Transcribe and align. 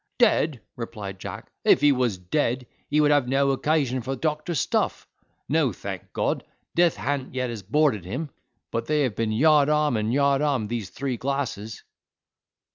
"Dead!" 0.17 0.59
replied 0.75 1.19
Jack; 1.19 1.51
"if 1.63 1.79
he 1.79 1.91
was 1.91 2.17
dead, 2.17 2.65
he 2.89 2.99
would 2.99 3.11
have 3.11 3.27
no 3.27 3.51
occasion 3.51 4.01
for 4.01 4.15
doctor's 4.15 4.59
stuff. 4.59 5.07
No, 5.47 5.71
thank 5.71 6.11
God, 6.11 6.43
death 6.73 6.95
han't 6.95 7.27
as 7.27 7.35
yet 7.61 7.71
boarded 7.71 8.03
him. 8.03 8.31
But 8.71 8.87
they 8.87 9.01
have 9.01 9.15
been 9.15 9.31
yard 9.31 9.69
arm 9.69 9.95
and 9.97 10.11
yard 10.11 10.41
arm 10.41 10.67
these 10.69 10.89
three 10.89 11.17
glasses." 11.17 11.83